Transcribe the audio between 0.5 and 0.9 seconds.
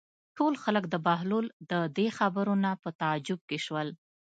خلک